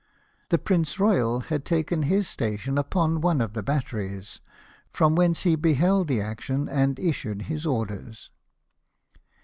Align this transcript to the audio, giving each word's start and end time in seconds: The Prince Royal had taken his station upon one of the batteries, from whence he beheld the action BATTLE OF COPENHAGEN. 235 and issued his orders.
The 0.49 0.57
Prince 0.57 0.99
Royal 0.99 1.41
had 1.41 1.63
taken 1.63 2.01
his 2.01 2.27
station 2.27 2.75
upon 2.79 3.21
one 3.21 3.39
of 3.39 3.53
the 3.53 3.61
batteries, 3.61 4.39
from 4.91 5.13
whence 5.13 5.41
he 5.43 5.55
beheld 5.55 6.07
the 6.07 6.19
action 6.19 6.65
BATTLE 6.65 6.73
OF 6.79 6.95
COPENHAGEN. 6.95 6.95
235 6.95 7.05
and 7.05 7.09
issued 7.11 7.53
his 7.53 7.65
orders. 7.67 8.31